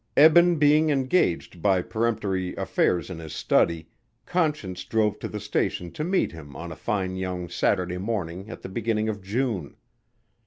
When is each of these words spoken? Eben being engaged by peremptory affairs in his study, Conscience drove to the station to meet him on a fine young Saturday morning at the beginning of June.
Eben 0.17 0.55
being 0.57 0.89
engaged 0.89 1.61
by 1.61 1.79
peremptory 1.83 2.55
affairs 2.55 3.11
in 3.11 3.19
his 3.19 3.33
study, 3.33 3.87
Conscience 4.25 4.83
drove 4.83 5.19
to 5.19 5.27
the 5.27 5.39
station 5.39 5.91
to 5.91 6.03
meet 6.03 6.31
him 6.31 6.55
on 6.55 6.71
a 6.71 6.75
fine 6.75 7.15
young 7.15 7.47
Saturday 7.49 7.99
morning 7.99 8.49
at 8.49 8.63
the 8.63 8.69
beginning 8.69 9.09
of 9.09 9.21
June. 9.21 9.75